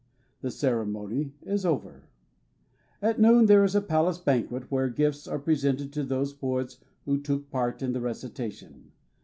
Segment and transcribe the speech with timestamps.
[0.41, 2.09] The ceremony is over.
[3.03, 7.21] At noon there is a palace banquet, where gifts are presented to those poets who
[7.21, 8.93] took part in the recitation.